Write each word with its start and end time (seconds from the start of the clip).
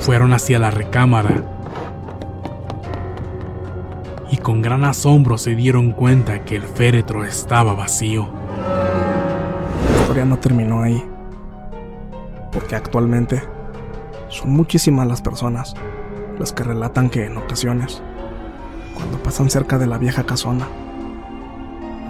Fueron 0.00 0.34
hacia 0.34 0.58
la 0.58 0.70
recámara 0.70 1.42
y 4.30 4.36
con 4.36 4.62
gran 4.62 4.84
asombro 4.84 5.38
se 5.38 5.54
dieron 5.54 5.92
cuenta 5.92 6.44
que 6.44 6.56
el 6.56 6.62
féretro 6.62 7.24
estaba 7.24 7.72
vacío. 7.72 8.28
La 9.90 10.00
historia 10.00 10.24
no 10.26 10.38
terminó 10.38 10.82
ahí, 10.82 11.02
porque 12.52 12.76
actualmente 12.76 13.42
son 14.28 14.50
muchísimas 14.50 15.06
las 15.06 15.22
personas 15.22 15.74
las 16.38 16.52
que 16.52 16.64
relatan 16.64 17.08
que 17.10 17.24
en 17.24 17.36
ocasiones, 17.38 18.02
cuando 18.94 19.22
pasan 19.22 19.50
cerca 19.50 19.78
de 19.78 19.86
la 19.86 19.98
vieja 19.98 20.24
casona, 20.24 20.68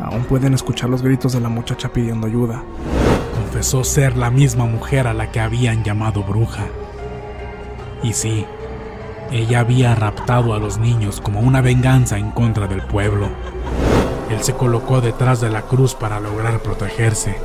aún 0.04 0.24
pueden 0.24 0.54
escuchar 0.54 0.90
los 0.90 1.02
gritos 1.02 1.32
de 1.32 1.40
la 1.40 1.48
muchacha 1.48 1.92
pidiendo 1.92 2.26
ayuda. 2.26 2.62
Confesó 3.34 3.84
ser 3.84 4.16
la 4.16 4.30
misma 4.30 4.66
mujer 4.66 5.06
a 5.06 5.14
la 5.14 5.30
que 5.30 5.40
habían 5.40 5.82
llamado 5.82 6.22
bruja. 6.22 6.66
Y 8.02 8.12
sí, 8.12 8.46
ella 9.30 9.60
había 9.60 9.94
raptado 9.94 10.54
a 10.54 10.58
los 10.58 10.78
niños 10.78 11.20
como 11.20 11.40
una 11.40 11.60
venganza 11.60 12.18
en 12.18 12.30
contra 12.30 12.68
del 12.68 12.82
pueblo. 12.82 13.28
Él 14.30 14.42
se 14.42 14.54
colocó 14.54 15.00
detrás 15.00 15.40
de 15.40 15.50
la 15.50 15.62
cruz 15.62 15.94
para 15.94 16.20
lograr 16.20 16.60
protegerse. 16.60 17.36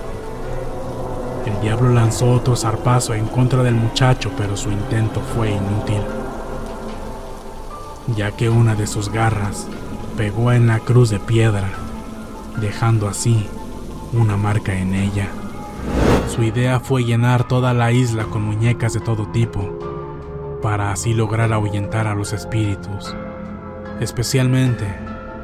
El 1.46 1.62
diablo 1.62 1.90
lanzó 1.90 2.32
otro 2.32 2.56
zarpazo 2.56 3.14
en 3.14 3.26
contra 3.26 3.64
del 3.64 3.76
muchacho, 3.76 4.32
pero 4.38 4.58
su 4.58 4.70
intento 4.72 5.22
fue 5.36 5.52
inútil, 5.52 6.02
ya 8.16 8.32
que 8.32 8.50
una 8.50 8.76
de 8.76 8.86
sus 8.86 9.10
garras 9.10 9.66
pegó 10.18 10.52
en 10.52 10.68
la 10.68 10.80
cruz 10.80 11.10
de 11.10 11.20
piedra, 11.20 11.70
dejando 12.58 13.08
así 13.08 13.48
una 14.14 14.38
marca 14.38 14.74
en 14.74 14.94
ella. 14.94 15.28
Su 16.28 16.44
idea 16.44 16.80
fue 16.80 17.04
llenar 17.04 17.48
toda 17.48 17.74
la 17.74 17.92
isla 17.92 18.26
con 18.26 18.44
muñecas 18.44 18.94
de 18.94 19.00
todo 19.00 19.28
tipo, 19.28 19.80
para 20.62 20.92
así 20.92 21.14
lograr 21.14 21.54
ahuyentar 21.54 22.08
a 22.08 22.16
los 22.16 22.34
espíritus, 22.34 23.16
especialmente 24.00 24.86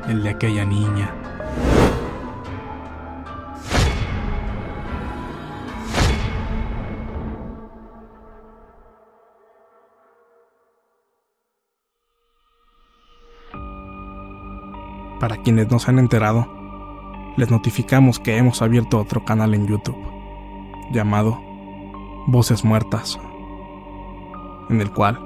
el 0.08 0.24
de 0.24 0.30
aquella 0.30 0.66
niña. 0.66 1.14
Para 15.20 15.38
quienes 15.42 15.72
no 15.72 15.80
se 15.80 15.90
han 15.90 15.98
enterado, 15.98 16.65
les 17.38 17.52
notificamos 17.52 18.20
que 18.20 18.38
hemos 18.38 18.62
abierto 18.62 19.00
otro 19.00 19.26
canal 19.26 19.54
en 19.54 19.68
YouTube, 19.68 19.98
llamado 20.92 21.42
Voces 22.28 22.64
Muertas, 22.64 23.20
en 24.70 24.82
el 24.82 24.92
cual 24.92 25.20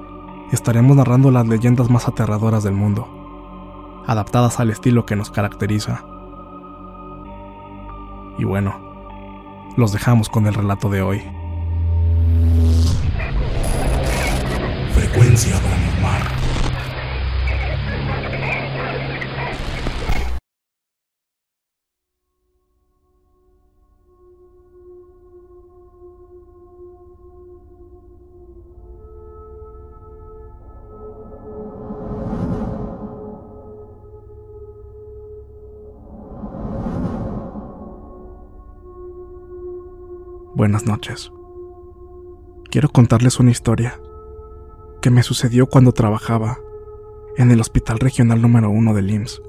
estaremos 0.52 0.96
narrando 0.96 1.32
las 1.32 1.48
leyendas 1.48 1.90
más 1.90 2.08
aterradoras 2.08 2.64
del 2.64 2.74
mundo, 2.74 4.04
adaptadas 4.08 4.60
al 4.60 4.72
estilo 4.72 5.06
que 5.06 5.16
nos 5.16 5.30
caracteriza. 5.30 6.04
Y 8.38 8.44
bueno, 8.44 8.80
los 9.78 9.92
dejamos 9.92 10.30
con 10.30 10.48
el 10.48 10.54
relato 10.54 10.90
de 10.90 11.02
hoy. 11.02 11.22
Frecuencia 14.94 15.56
paranormal. 15.60 16.39
Buenas 40.60 40.86
noches. 40.86 41.32
Quiero 42.70 42.90
contarles 42.90 43.40
una 43.40 43.50
historia 43.50 43.98
que 45.02 45.10
me 45.10 45.24
sucedió 45.24 45.68
cuando 45.68 45.94
trabajaba 45.94 46.58
en 47.38 47.52
el 47.52 47.62
Hospital 47.62 47.98
Regional 47.98 48.42
número 48.42 48.70
1 48.70 48.94
del 48.94 49.10
IMSS, 49.10 49.42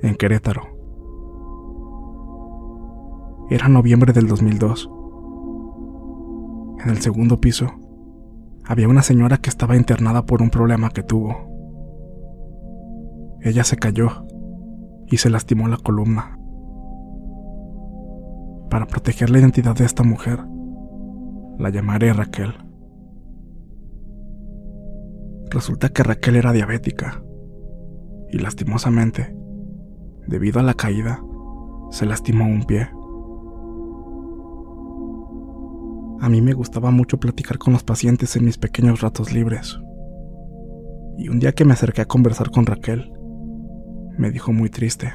en 0.00 0.14
Querétaro. 0.14 0.62
Era 3.50 3.68
noviembre 3.68 4.14
del 4.14 4.26
2002. 4.26 4.90
En 6.82 6.88
el 6.88 7.02
segundo 7.02 7.38
piso 7.38 7.66
había 8.64 8.88
una 8.88 9.02
señora 9.02 9.36
que 9.36 9.50
estaba 9.50 9.76
internada 9.76 10.24
por 10.24 10.40
un 10.40 10.48
problema 10.48 10.88
que 10.88 11.02
tuvo. 11.02 11.36
Ella 13.42 13.64
se 13.64 13.76
cayó 13.76 14.24
y 15.08 15.18
se 15.18 15.28
lastimó 15.28 15.68
la 15.68 15.76
columna 15.76 16.35
para 18.70 18.86
proteger 18.86 19.30
la 19.30 19.38
identidad 19.38 19.74
de 19.74 19.84
esta 19.84 20.02
mujer. 20.02 20.40
La 21.58 21.70
llamaré 21.70 22.12
Raquel. 22.12 22.54
Resulta 25.50 25.88
que 25.88 26.02
Raquel 26.02 26.36
era 26.36 26.52
diabética 26.52 27.22
y 28.30 28.38
lastimosamente, 28.38 29.34
debido 30.26 30.60
a 30.60 30.62
la 30.62 30.74
caída, 30.74 31.22
se 31.90 32.04
lastimó 32.06 32.44
un 32.44 32.64
pie. 32.64 32.88
A 36.20 36.28
mí 36.28 36.42
me 36.42 36.52
gustaba 36.52 36.90
mucho 36.90 37.18
platicar 37.18 37.58
con 37.58 37.72
los 37.72 37.84
pacientes 37.84 38.36
en 38.36 38.44
mis 38.44 38.58
pequeños 38.58 39.00
ratos 39.00 39.32
libres. 39.32 39.78
Y 41.18 41.28
un 41.28 41.38
día 41.38 41.52
que 41.52 41.64
me 41.64 41.72
acerqué 41.72 42.02
a 42.02 42.06
conversar 42.06 42.50
con 42.50 42.66
Raquel, 42.66 43.12
me 44.18 44.30
dijo 44.30 44.52
muy 44.52 44.68
triste. 44.68 45.12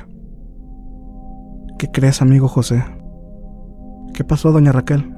¿Qué 1.77 1.89
crees, 1.91 2.21
amigo 2.21 2.47
José? 2.47 2.83
¿Qué 4.21 4.25
pasó, 4.25 4.51
doña 4.51 4.71
Raquel? 4.71 5.15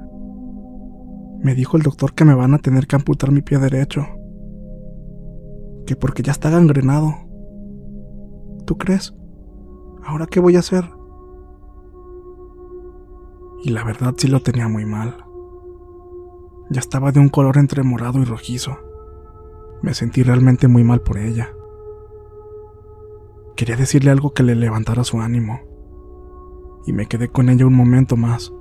Me 1.42 1.56
dijo 1.56 1.76
el 1.76 1.84
doctor 1.84 2.14
que 2.14 2.24
me 2.24 2.36
van 2.36 2.54
a 2.54 2.60
tener 2.60 2.88
que 2.88 2.96
amputar 2.96 3.34
mi 3.34 3.42
pie 3.42 3.58
derecho. 3.58 4.06
Que 5.86 5.98
porque 5.98 6.24
ya 6.24 6.32
está 6.32 6.50
gangrenado. 6.50 7.14
¿Tú 8.66 8.78
crees? 8.78 9.14
¿Ahora 10.06 10.26
qué 10.26 10.40
voy 10.40 10.56
a 10.56 10.60
hacer? 10.60 10.86
Y 13.66 13.72
la 13.72 13.84
verdad 13.84 14.14
sí 14.16 14.30
lo 14.30 14.42
tenía 14.42 14.70
muy 14.70 14.86
mal. 14.86 15.18
ya 16.70 16.80
estaba 16.80 17.12
de 17.12 17.20
un 17.20 17.28
color 17.28 17.58
entre 17.58 17.84
morado 17.84 18.20
y 18.20 18.24
rojizo. 18.24 18.78
Me 19.82 19.94
sentí 19.94 20.24
realmente 20.24 20.70
muy 20.70 20.86
mal 20.86 21.02
por 21.02 21.18
ella. 21.18 21.50
Quería 23.58 23.76
decirle 23.76 24.12
algo 24.12 24.34
que 24.34 24.44
le 24.44 24.56
levantara 24.56 25.04
su 25.04 25.20
ánimo, 25.20 25.60
y 26.86 26.94
me 26.94 27.08
quedé 27.08 27.28
con 27.28 27.50
ella 27.50 27.68
un 27.68 27.76
momento 27.76 28.16
más, 28.16 28.54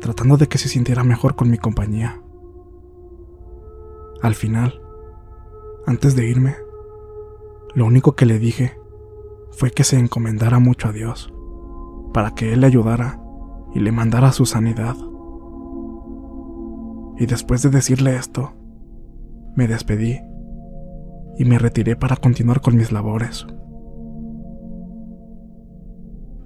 tratando 0.00 0.36
de 0.36 0.48
que 0.48 0.58
se 0.58 0.68
sintiera 0.68 1.04
mejor 1.04 1.34
con 1.36 1.50
mi 1.50 1.58
compañía. 1.58 2.20
Al 4.22 4.34
final, 4.34 4.80
antes 5.86 6.16
de 6.16 6.28
irme, 6.28 6.56
lo 7.74 7.86
único 7.86 8.14
que 8.14 8.26
le 8.26 8.38
dije 8.38 8.78
fue 9.52 9.70
que 9.70 9.84
se 9.84 9.98
encomendara 9.98 10.58
mucho 10.58 10.88
a 10.88 10.92
Dios, 10.92 11.32
para 12.12 12.32
que 12.32 12.52
Él 12.52 12.60
le 12.60 12.66
ayudara 12.66 13.20
y 13.74 13.80
le 13.80 13.92
mandara 13.92 14.32
su 14.32 14.46
sanidad. 14.46 14.96
Y 17.18 17.26
después 17.26 17.62
de 17.62 17.70
decirle 17.70 18.16
esto, 18.16 18.52
me 19.54 19.68
despedí 19.68 20.20
y 21.38 21.44
me 21.44 21.58
retiré 21.58 21.96
para 21.96 22.16
continuar 22.16 22.60
con 22.60 22.76
mis 22.76 22.92
labores. 22.92 23.46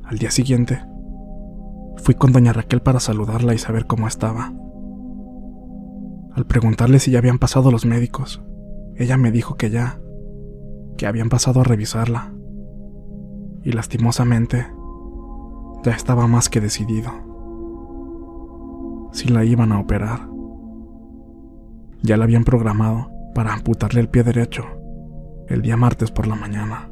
Al 0.05 0.19
día 0.19 0.31
siguiente, 0.31 0.81
fui 1.97 2.15
con 2.15 2.33
doña 2.33 2.53
Raquel 2.53 2.81
para 2.81 3.01
saludarla 3.01 3.55
y 3.55 3.59
saber 3.59 3.87
cómo 3.87 4.09
estaba. 4.09 4.53
Al 6.33 6.47
preguntarle 6.47 6.99
si 6.99 7.11
ya 7.11 7.19
habían 7.19 7.39
pasado 7.39 7.71
los 7.71 7.85
médicos, 7.85 8.43
ella 8.97 9.17
me 9.17 9.33
dijo 9.33 9.57
que 9.57 9.71
ya, 9.71 10.01
que 10.97 11.07
habían 11.07 11.29
pasado 11.29 11.61
a 11.61 11.65
revisarla. 11.65 12.33
Y 13.63 13.73
lastimosamente, 13.73 14.67
ya 15.83 15.93
estaba 15.93 16.27
más 16.27 16.49
que 16.49 16.61
decidido. 16.61 17.11
Si 19.13 19.29
la 19.29 19.45
iban 19.45 19.73
a 19.73 19.81
operar. 19.81 20.29
Ya 22.03 22.17
la 22.17 22.25
habían 22.25 22.45
programado 22.45 23.11
para 23.35 23.53
amputarle 23.53 24.01
el 24.01 24.09
pie 24.09 24.23
derecho 24.23 24.65
el 25.49 25.63
día 25.63 25.77
martes 25.77 26.11
por 26.11 26.27
la 26.29 26.37
mañana. 26.37 26.90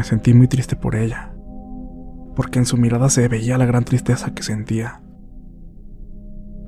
Me 0.00 0.04
sentí 0.04 0.32
muy 0.32 0.48
triste 0.48 0.76
por 0.76 0.96
ella, 0.96 1.30
porque 2.34 2.58
en 2.58 2.64
su 2.64 2.78
mirada 2.78 3.10
se 3.10 3.28
veía 3.28 3.58
la 3.58 3.66
gran 3.66 3.84
tristeza 3.84 4.32
que 4.32 4.42
sentía. 4.42 5.02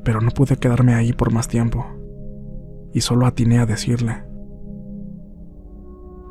Pero 0.05 0.21
no 0.21 0.33
pude 0.33 0.59
quedarme 0.59 0.93
ahí 0.93 1.15
por 1.15 1.33
más 1.33 1.49
tiempo, 1.49 1.87
y 2.93 3.01
solo 3.01 3.25
atiné 3.25 3.59
a 3.59 3.65
decirle, 3.65 4.23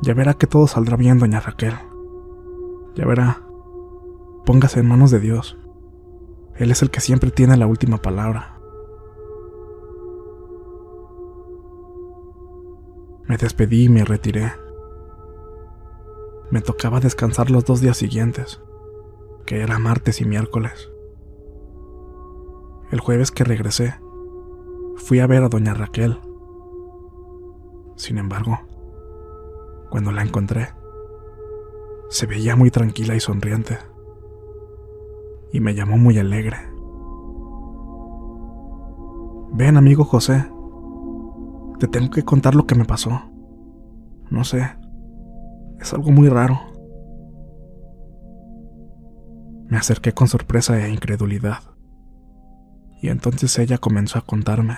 ya 0.04 0.14
verá 0.14 0.36
que 0.36 0.46
todo 0.46 0.68
saldrá 0.68 0.96
bien, 0.96 1.18
doña 1.18 1.40
Raquel. 1.40 1.74
Ya 2.94 3.08
verá, 3.08 3.42
póngase 4.46 4.82
en 4.82 4.88
manos 4.88 5.10
de 5.10 5.22
Dios. 5.22 5.58
Él 6.56 6.70
es 6.70 6.84
el 6.84 6.92
que 6.92 7.02
siempre 7.02 7.32
tiene 7.32 7.58
la 7.58 7.66
última 7.66 7.98
palabra. 7.98 8.60
Me 13.28 13.38
despedí 13.38 13.86
y 13.86 13.90
me 13.90 14.06
retiré. 14.06 14.52
Me 16.52 16.60
tocaba 16.60 17.00
descansar 17.00 17.50
los 17.50 17.64
dos 17.64 17.80
días 17.80 17.96
siguientes, 17.96 18.62
que 19.46 19.62
era 19.62 19.80
martes 19.80 20.20
y 20.20 20.26
miércoles. 20.26 20.92
El 22.92 23.00
jueves 23.00 23.32
que 23.32 23.46
regresé, 23.46 23.96
fui 24.98 25.20
a 25.20 25.28
ver 25.28 25.44
a 25.44 25.50
doña 25.50 25.74
Raquel. 25.74 26.20
Sin 27.96 28.18
embargo, 28.18 28.60
cuando 29.90 30.12
la 30.12 30.24
encontré, 30.24 30.68
se 32.10 32.26
veía 32.26 32.58
muy 32.58 32.70
tranquila 32.70 33.16
y 33.16 33.22
sonriente, 33.22 33.78
y 35.54 35.62
me 35.62 35.74
llamó 35.74 35.98
muy 35.98 36.20
alegre. 36.20 36.58
Ven, 39.54 39.78
amigo 39.78 40.04
José, 40.04 40.52
te 41.80 41.88
tengo 41.88 42.10
que 42.10 42.24
contar 42.24 42.56
lo 42.56 42.68
que 42.68 42.76
me 42.76 42.84
pasó. 42.84 43.22
No 44.30 44.44
sé. 44.44 44.81
Es 45.82 45.94
algo 45.94 46.12
muy 46.12 46.30
raro. 46.30 46.60
Me 49.68 49.78
acerqué 49.78 50.14
con 50.14 50.28
sorpresa 50.28 50.80
e 50.86 50.90
incredulidad. 50.92 51.64
Y 53.02 53.10
entonces 53.10 53.58
ella 53.58 53.80
comenzó 53.80 54.20
a 54.20 54.22
contarme. 54.22 54.78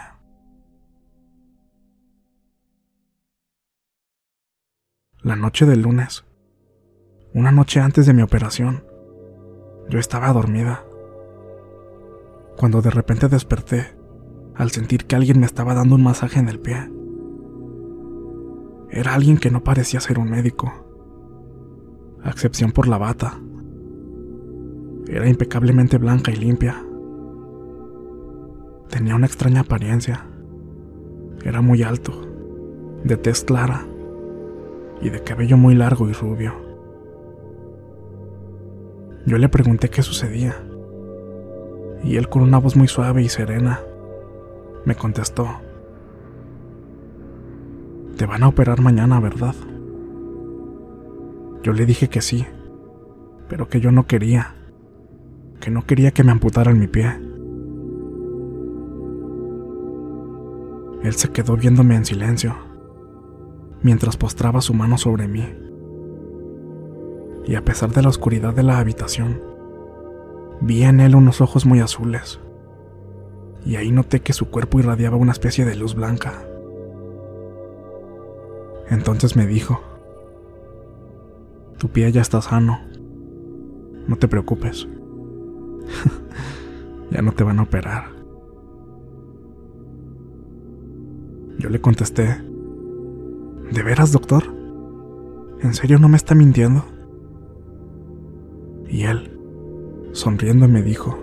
La 5.22 5.36
noche 5.36 5.66
del 5.66 5.82
lunes, 5.82 6.26
una 7.34 7.52
noche 7.52 7.82
antes 7.82 8.06
de 8.06 8.14
mi 8.14 8.22
operación, 8.22 8.86
yo 9.90 10.00
estaba 10.00 10.32
dormida. 10.32 10.86
Cuando 12.58 12.82
de 12.82 12.92
repente 12.92 13.28
desperté 13.28 13.98
al 14.56 14.72
sentir 14.72 15.06
que 15.06 15.16
alguien 15.16 15.40
me 15.40 15.46
estaba 15.46 15.74
dando 15.74 15.96
un 15.96 16.04
masaje 16.04 16.40
en 16.40 16.48
el 16.48 16.60
pie. 16.60 16.90
Era 18.90 19.16
alguien 19.16 19.38
que 19.38 19.50
no 19.50 19.64
parecía 19.64 20.00
ser 20.00 20.20
un 20.20 20.30
médico, 20.30 20.83
a 22.24 22.30
excepción 22.30 22.72
por 22.72 22.88
la 22.88 22.98
bata. 22.98 23.40
Era 25.08 25.28
impecablemente 25.28 25.98
blanca 25.98 26.32
y 26.32 26.36
limpia. 26.36 26.84
Tenía 28.90 29.16
una 29.16 29.26
extraña 29.26 29.62
apariencia. 29.62 30.26
Era 31.44 31.62
muy 31.62 31.84
alto, 31.84 32.14
de 33.04 33.18
tez 33.18 33.44
clara 33.44 33.86
y 35.02 35.10
de 35.10 35.22
cabello 35.22 35.58
muy 35.58 35.76
largo 35.76 36.10
y 36.10 36.14
rubio. 36.14 36.54
Yo 39.26 39.38
le 39.38 39.50
pregunté 39.50 39.90
qué 39.90 40.02
sucedía, 40.02 40.56
y 42.04 42.18
él 42.18 42.30
con 42.30 42.44
una 42.44 42.58
voz 42.58 42.76
muy 42.76 42.88
suave 42.88 43.22
y 43.22 43.30
serena 43.30 43.80
me 44.86 44.96
contestó. 44.96 45.48
Te 48.18 48.26
van 48.26 48.44
a 48.44 48.50
operar 48.50 48.82
mañana, 48.82 49.20
¿verdad? 49.20 49.56
Yo 51.64 51.74
le 51.74 51.86
dije 51.86 52.10
que 52.10 52.22
sí, 52.22 52.46
pero 53.48 53.68
que 53.68 53.80
yo 53.80 53.92
no 53.92 54.06
quería, 54.06 54.56
que 55.60 55.72
no 55.72 55.86
quería 55.86 56.12
que 56.12 56.24
me 56.24 56.32
amputaran 56.32 56.80
mi 56.80 56.88
pie. 56.88 57.20
Él 61.04 61.14
se 61.16 61.32
quedó 61.32 61.58
viéndome 61.58 61.96
en 61.96 62.06
silencio, 62.06 62.56
mientras 63.82 64.18
postraba 64.18 64.62
su 64.62 64.74
mano 64.74 64.98
sobre 64.98 65.28
mí. 65.28 65.48
Y 67.46 67.56
a 67.56 67.64
pesar 67.64 67.92
de 67.92 68.02
la 68.02 68.10
oscuridad 68.10 68.54
de 68.54 68.64
la 68.64 68.80
habitación, 68.80 69.42
vi 70.62 70.84
en 70.84 71.00
él 71.00 71.16
unos 71.16 71.42
ojos 71.42 71.66
muy 71.66 71.80
azules 71.80 72.40
y 73.66 73.78
ahí 73.78 73.92
noté 73.92 74.22
que 74.22 74.34
su 74.34 74.50
cuerpo 74.50 74.80
irradiaba 74.80 75.18
una 75.18 75.32
especie 75.32 75.66
de 75.66 75.76
luz 75.76 75.96
blanca. 75.96 76.46
Entonces 78.90 79.36
me 79.36 79.48
dijo, 79.48 79.82
tu 81.84 81.90
pie 81.90 82.10
ya 82.14 82.22
está 82.22 82.42
sano, 82.42 82.80
no 84.08 84.16
te 84.16 84.30
preocupes, 84.30 84.88
ya 87.12 87.22
no 87.22 87.34
te 87.34 87.44
van 87.44 87.60
a 87.60 87.64
operar. 87.64 88.06
Yo 91.60 91.68
le 91.68 91.82
contesté, 91.82 92.42
¿de 93.70 93.84
veras, 93.84 94.14
doctor? 94.14 94.44
¿En 95.60 95.74
serio 95.74 96.00
no 96.00 96.08
me 96.08 96.16
está 96.16 96.36
mintiendo? 96.36 96.86
Y 98.88 99.04
él, 99.04 99.38
sonriendo, 100.14 100.70
me 100.70 100.84
dijo, 100.84 101.20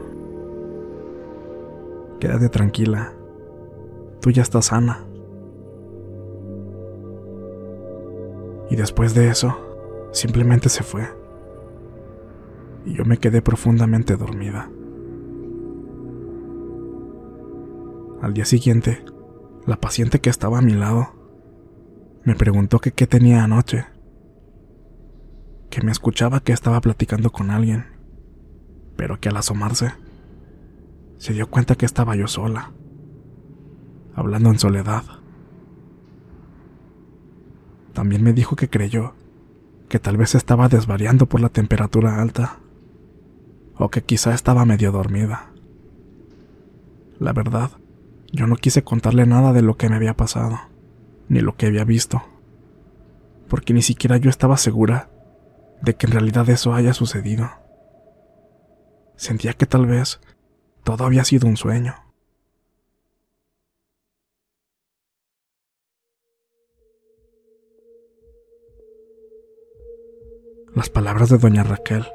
Quédate 2.18 2.50
tranquila. 2.50 3.14
Tú 4.20 4.30
ya 4.30 4.42
estás 4.42 4.66
sana. 4.66 5.06
Y 8.68 8.76
después 8.76 9.14
de 9.14 9.30
eso, 9.30 9.69
simplemente 10.12 10.68
se 10.68 10.82
fue. 10.82 11.08
Y 12.84 12.94
yo 12.94 13.04
me 13.04 13.18
quedé 13.18 13.42
profundamente 13.42 14.16
dormida. 14.16 14.70
Al 18.22 18.34
día 18.34 18.44
siguiente, 18.44 19.04
la 19.66 19.76
paciente 19.76 20.20
que 20.20 20.30
estaba 20.30 20.58
a 20.58 20.62
mi 20.62 20.74
lado 20.74 21.08
me 22.24 22.34
preguntó 22.34 22.78
que 22.78 22.92
qué 22.92 23.06
tenía 23.06 23.44
anoche, 23.44 23.86
que 25.70 25.82
me 25.82 25.92
escuchaba 25.92 26.40
que 26.40 26.52
estaba 26.52 26.80
platicando 26.80 27.30
con 27.30 27.50
alguien, 27.50 27.86
pero 28.96 29.20
que 29.20 29.30
al 29.30 29.36
asomarse 29.36 29.92
se 31.16 31.32
dio 31.32 31.48
cuenta 31.48 31.76
que 31.76 31.86
estaba 31.86 32.16
yo 32.16 32.26
sola, 32.26 32.72
hablando 34.14 34.50
en 34.50 34.58
soledad. 34.58 35.04
También 37.94 38.22
me 38.22 38.32
dijo 38.32 38.56
que 38.56 38.68
creyó 38.68 39.14
que 39.90 39.99
tal 39.99 40.16
vez 40.16 40.37
estaba 40.37 40.68
desvariando 40.68 41.26
por 41.26 41.40
la 41.40 41.49
temperatura 41.49 42.23
alta, 42.23 42.61
o 43.76 43.90
que 43.90 44.02
quizá 44.02 44.32
estaba 44.35 44.64
medio 44.64 44.92
dormida. 44.92 45.50
La 47.18 47.32
verdad, 47.32 47.73
yo 48.32 48.47
no 48.47 48.54
quise 48.54 48.85
contarle 48.85 49.26
nada 49.26 49.52
de 49.52 49.62
lo 49.62 49.76
que 49.76 49.88
me 49.88 49.97
había 49.97 50.16
pasado, 50.16 50.61
ni 51.28 51.40
lo 51.40 51.56
que 51.56 51.66
había 51.66 51.82
visto, 51.85 52.23
porque 53.49 53.75
ni 53.75 53.82
siquiera 53.82 54.16
yo 54.16 54.30
estaba 54.30 54.56
segura 54.56 55.11
de 55.82 55.97
que 55.97 56.06
en 56.06 56.12
realidad 56.12 56.49
eso 56.49 56.73
haya 56.73 56.94
sucedido. 56.94 57.50
Sentía 59.16 59.54
que 59.54 59.66
tal 59.66 59.87
vez 59.87 60.20
todo 60.85 61.04
había 61.04 61.25
sido 61.25 61.49
un 61.49 61.56
sueño. 61.56 61.97
Las 70.80 70.88
palabras 70.88 71.28
de 71.28 71.37
doña 71.37 71.62
Raquel 71.62 72.06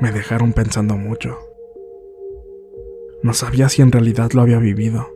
me 0.00 0.12
dejaron 0.12 0.52
pensando 0.52 0.98
mucho. 0.98 1.38
No 3.22 3.32
sabía 3.32 3.70
si 3.70 3.80
en 3.80 3.90
realidad 3.90 4.32
lo 4.32 4.42
había 4.42 4.58
vivido 4.58 5.06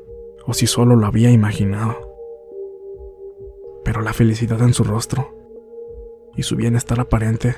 o 0.46 0.54
si 0.54 0.66
solo 0.66 0.96
lo 0.96 1.06
había 1.06 1.30
imaginado. 1.30 1.94
Pero 3.84 4.00
la 4.00 4.14
felicidad 4.14 4.62
en 4.62 4.72
su 4.72 4.82
rostro 4.82 5.28
y 6.38 6.44
su 6.44 6.56
bienestar 6.56 7.00
aparente, 7.00 7.54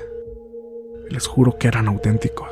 les 1.09 1.25
juro 1.25 1.57
que 1.57 1.69
eran 1.69 1.87
auténticos. 1.87 2.51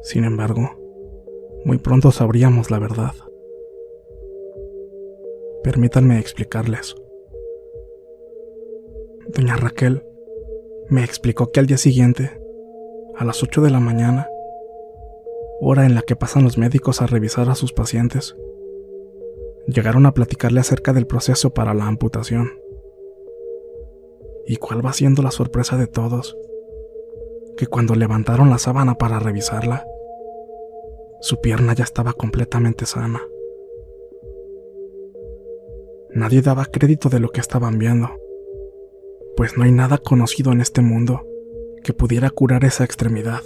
Sin 0.00 0.24
embargo, 0.24 0.70
muy 1.66 1.76
pronto 1.76 2.12
sabríamos 2.12 2.70
la 2.70 2.78
verdad. 2.78 3.12
Permítanme 5.62 6.18
explicarles. 6.18 6.94
Doña 9.34 9.56
Raquel 9.56 10.06
me 10.90 11.04
explicó 11.04 11.52
que 11.52 11.60
al 11.60 11.66
día 11.66 11.78
siguiente, 11.78 12.32
a 13.16 13.24
las 13.24 13.44
8 13.44 13.62
de 13.62 13.70
la 13.70 13.78
mañana, 13.78 14.28
hora 15.60 15.86
en 15.86 15.94
la 15.94 16.02
que 16.02 16.16
pasan 16.16 16.42
los 16.42 16.58
médicos 16.58 17.00
a 17.00 17.06
revisar 17.06 17.48
a 17.48 17.54
sus 17.54 17.72
pacientes, 17.72 18.34
llegaron 19.68 20.04
a 20.06 20.14
platicarle 20.14 20.58
acerca 20.58 20.92
del 20.92 21.06
proceso 21.06 21.50
para 21.54 21.74
la 21.74 21.86
amputación. 21.86 22.50
¿Y 24.46 24.56
cuál 24.56 24.84
va 24.84 24.92
siendo 24.92 25.22
la 25.22 25.30
sorpresa 25.30 25.76
de 25.76 25.86
todos? 25.86 26.36
Que 27.56 27.68
cuando 27.68 27.94
levantaron 27.94 28.50
la 28.50 28.58
sábana 28.58 28.96
para 28.96 29.20
revisarla, 29.20 29.86
su 31.20 31.40
pierna 31.40 31.72
ya 31.72 31.84
estaba 31.84 32.14
completamente 32.14 32.84
sana. 32.84 33.22
Nadie 36.12 36.42
daba 36.42 36.64
crédito 36.64 37.08
de 37.10 37.20
lo 37.20 37.28
que 37.28 37.38
estaban 37.38 37.78
viendo 37.78 38.10
pues 39.36 39.56
no 39.56 39.64
hay 39.64 39.72
nada 39.72 39.98
conocido 39.98 40.52
en 40.52 40.60
este 40.60 40.82
mundo 40.82 41.26
que 41.82 41.92
pudiera 41.94 42.30
curar 42.30 42.64
esa 42.64 42.84
extremidad, 42.84 43.42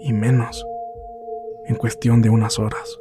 y 0.00 0.12
menos 0.12 0.66
en 1.66 1.76
cuestión 1.76 2.22
de 2.22 2.30
unas 2.30 2.58
horas. 2.58 2.98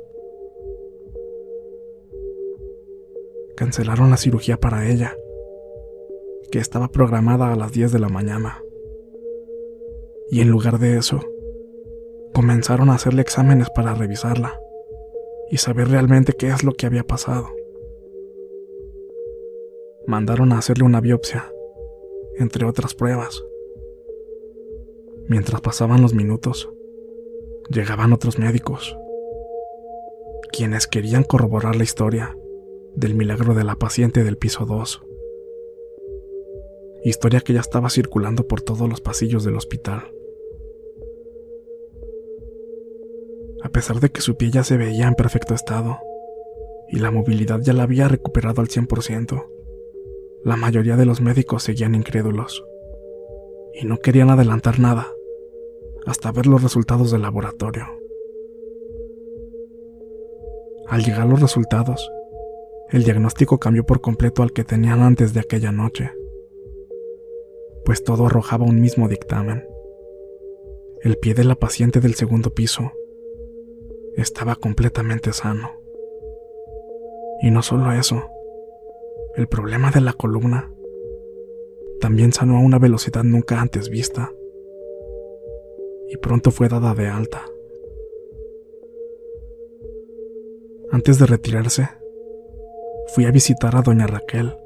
Cancelaron 3.56 4.10
la 4.10 4.18
cirugía 4.18 4.58
para 4.58 4.88
ella, 4.88 5.16
que 6.52 6.60
estaba 6.60 6.90
programada 6.90 7.52
a 7.52 7.56
las 7.56 7.72
10 7.72 7.92
de 7.92 8.00
la 8.00 8.10
mañana, 8.10 8.62
y 10.30 10.42
en 10.42 10.50
lugar 10.50 10.80
de 10.80 10.98
eso, 10.98 11.22
comenzaron 12.34 12.90
a 12.90 12.96
hacerle 12.96 13.22
exámenes 13.22 13.70
para 13.70 13.94
revisarla 13.96 14.60
y 15.50 15.58
saber 15.58 15.90
realmente 15.90 16.34
qué 16.34 16.50
es 16.50 16.64
lo 16.64 16.74
que 16.74 16.86
había 16.86 17.04
pasado 17.04 17.57
mandaron 20.08 20.54
a 20.54 20.58
hacerle 20.58 20.86
una 20.86 21.02
biopsia, 21.02 21.52
entre 22.38 22.66
otras 22.66 22.96
pruebas. 22.96 23.44
Mientras 25.28 25.60
pasaban 25.60 26.02
los 26.02 26.14
minutos, 26.14 26.70
llegaban 27.70 28.14
otros 28.14 28.40
médicos, 28.40 28.98
quienes 30.52 30.88
querían 30.88 31.26
corroborar 31.26 31.76
la 31.76 31.84
historia 31.84 32.38
del 32.96 33.16
milagro 33.16 33.54
de 33.54 33.66
la 33.66 33.76
paciente 33.76 34.24
del 34.24 34.38
piso 34.38 34.66
2. 34.66 35.04
Historia 37.04 37.42
que 37.42 37.54
ya 37.54 37.60
estaba 37.60 37.90
circulando 37.90 38.48
por 38.48 38.62
todos 38.62 38.90
los 38.90 39.02
pasillos 39.02 39.44
del 39.44 39.58
hospital. 39.58 40.14
A 43.62 43.70
pesar 43.70 44.00
de 44.00 44.10
que 44.10 44.22
su 44.22 44.38
pie 44.38 44.52
ya 44.52 44.64
se 44.64 44.78
veía 44.78 45.08
en 45.08 45.16
perfecto 45.16 45.54
estado 45.54 46.00
y 46.90 47.00
la 47.00 47.12
movilidad 47.12 47.60
ya 47.60 47.74
la 47.74 47.84
había 47.84 48.08
recuperado 48.08 48.62
al 48.62 48.70
100%, 48.70 49.57
la 50.48 50.56
mayoría 50.56 50.96
de 50.96 51.06
los 51.06 51.20
médicos 51.20 51.64
seguían 51.64 51.94
incrédulos 51.94 52.64
y 53.74 53.86
no 53.86 53.98
querían 53.98 54.30
adelantar 54.30 54.80
nada 54.80 55.12
hasta 56.06 56.32
ver 56.32 56.48
los 56.48 56.64
resultados 56.64 57.12
del 57.12 57.24
laboratorio. 57.24 57.86
Al 60.88 61.04
llegar 61.04 61.28
los 61.28 61.42
resultados, 61.42 62.10
el 62.92 63.04
diagnóstico 63.04 63.60
cambió 63.60 63.86
por 63.86 64.00
completo 64.00 64.42
al 64.42 64.54
que 64.54 64.64
tenían 64.64 65.02
antes 65.02 65.34
de 65.34 65.42
aquella 65.42 65.74
noche, 65.74 66.12
pues 67.84 68.06
todo 68.06 68.28
arrojaba 68.28 68.64
un 68.64 68.80
mismo 68.80 69.10
dictamen. 69.10 69.68
El 71.02 71.18
pie 71.18 71.34
de 71.34 71.44
la 71.44 71.56
paciente 71.56 72.00
del 72.00 72.16
segundo 72.16 72.54
piso 72.54 72.94
estaba 74.16 74.56
completamente 74.56 75.34
sano. 75.34 75.72
Y 77.42 77.52
no 77.52 77.62
solo 77.64 77.92
eso, 77.92 78.30
el 79.38 79.48
problema 79.48 79.92
de 79.92 80.02
la 80.02 80.14
columna 80.14 80.74
también 82.02 82.34
sanó 82.34 82.58
a 82.58 82.62
una 82.62 82.80
velocidad 82.80 83.24
nunca 83.24 83.62
antes 83.62 83.88
vista 83.88 84.34
y 86.10 86.18
pronto 86.18 86.50
fue 86.50 86.70
dada 86.70 86.96
de 86.96 87.08
alta. 87.08 87.46
Antes 90.90 91.20
de 91.20 91.28
retirarse, 91.28 91.88
fui 93.14 93.26
a 93.26 93.32
visitar 93.32 93.76
a 93.76 93.84
doña 93.84 94.08
Raquel 94.08 94.58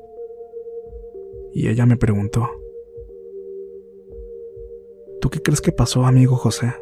y 1.53 1.67
ella 1.67 1.85
me 1.85 1.97
preguntó, 1.97 2.49
¿Tú 5.19 5.29
qué 5.29 5.41
crees 5.41 5.59
que 5.59 5.73
pasó, 5.73 6.05
amigo 6.05 6.37
José? 6.37 6.73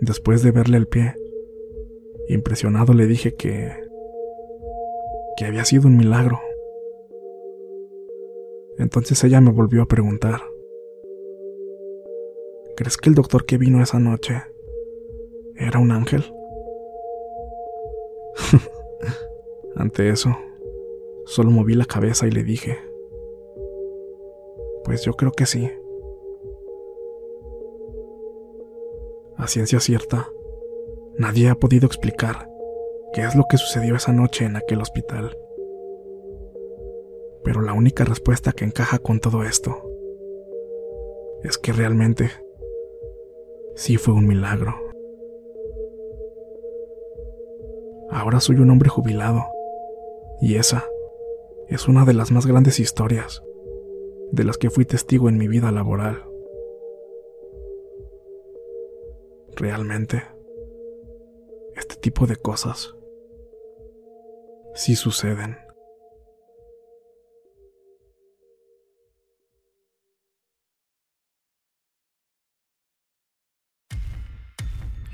Después 0.00 0.42
de 0.42 0.50
verle 0.50 0.78
el 0.78 0.88
pie, 0.88 1.14
impresionado 2.28 2.92
le 2.92 3.06
dije 3.06 3.34
que 3.34 3.83
que 5.36 5.44
había 5.46 5.64
sido 5.64 5.88
un 5.88 5.96
milagro. 5.96 6.40
Entonces 8.78 9.22
ella 9.24 9.40
me 9.40 9.50
volvió 9.52 9.82
a 9.82 9.86
preguntar, 9.86 10.40
¿crees 12.76 12.96
que 12.96 13.08
el 13.08 13.14
doctor 13.14 13.44
que 13.44 13.58
vino 13.58 13.82
esa 13.82 13.98
noche 13.98 14.42
era 15.56 15.78
un 15.78 15.92
ángel? 15.92 16.24
Ante 19.76 20.08
eso, 20.08 20.36
solo 21.26 21.50
moví 21.50 21.74
la 21.74 21.84
cabeza 21.84 22.26
y 22.26 22.30
le 22.30 22.42
dije, 22.42 22.78
pues 24.84 25.04
yo 25.04 25.14
creo 25.14 25.32
que 25.32 25.46
sí. 25.46 25.70
A 29.36 29.46
ciencia 29.46 29.80
cierta, 29.80 30.28
nadie 31.16 31.48
ha 31.48 31.54
podido 31.54 31.86
explicar 31.86 32.53
qué 33.14 33.22
es 33.22 33.36
lo 33.36 33.44
que 33.48 33.58
sucedió 33.58 33.94
esa 33.94 34.12
noche 34.12 34.44
en 34.44 34.56
aquel 34.56 34.80
hospital. 34.80 35.38
Pero 37.44 37.62
la 37.62 37.72
única 37.72 38.04
respuesta 38.04 38.52
que 38.52 38.64
encaja 38.64 38.98
con 38.98 39.20
todo 39.20 39.44
esto 39.44 39.88
es 41.44 41.56
que 41.56 41.72
realmente 41.72 42.30
sí 43.76 43.98
fue 43.98 44.14
un 44.14 44.26
milagro. 44.26 44.74
Ahora 48.10 48.40
soy 48.40 48.56
un 48.56 48.70
hombre 48.70 48.88
jubilado 48.88 49.44
y 50.40 50.56
esa 50.56 50.84
es 51.68 51.86
una 51.86 52.04
de 52.04 52.14
las 52.14 52.32
más 52.32 52.46
grandes 52.46 52.80
historias 52.80 53.42
de 54.32 54.42
las 54.42 54.58
que 54.58 54.70
fui 54.70 54.84
testigo 54.84 55.28
en 55.28 55.38
mi 55.38 55.46
vida 55.46 55.70
laboral. 55.70 56.24
Realmente, 59.54 60.24
este 61.76 61.94
tipo 61.94 62.26
de 62.26 62.34
cosas 62.34 62.96
si 64.74 64.96
suceden. 64.96 65.58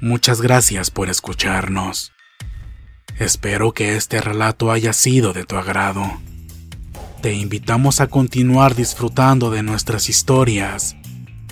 Muchas 0.00 0.40
gracias 0.40 0.90
por 0.90 1.10
escucharnos. 1.10 2.12
Espero 3.18 3.72
que 3.72 3.96
este 3.96 4.22
relato 4.22 4.72
haya 4.72 4.94
sido 4.94 5.34
de 5.34 5.44
tu 5.44 5.56
agrado. 5.56 6.02
Te 7.20 7.34
invitamos 7.34 8.00
a 8.00 8.06
continuar 8.06 8.74
disfrutando 8.74 9.50
de 9.50 9.62
nuestras 9.62 10.08
historias 10.08 10.96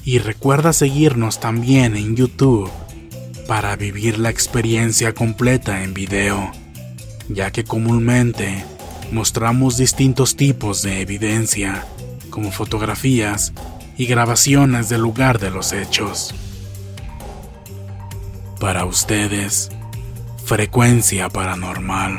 y 0.03 0.19
recuerda 0.19 0.73
seguirnos 0.73 1.41
también 1.41 1.95
en 1.95 2.17
YouTube 2.17 2.71
para 3.47 3.77
vivir 3.77 4.19
la 4.19 4.31
experiencia 4.31 5.13
completa 5.13 5.83
en 5.83 5.93
video 5.93 6.51
ya 7.29 7.51
que 7.51 7.65
comúnmente 7.65 8.65
mostramos 9.13 9.77
distintos 9.77 10.37
tipos 10.37 10.83
de 10.83 11.01
evidencia, 11.01 11.85
como 12.31 12.53
fotografías 12.53 13.53
y 13.97 14.07
grabaciones 14.07 14.89
del 14.89 15.01
lugar 15.01 15.39
de 15.39 15.51
los 15.51 15.73
hechos. 15.73 16.35
Para 18.61 18.85
ustedes, 18.85 19.71
frecuencia 20.45 21.29
paranormal. 21.29 22.19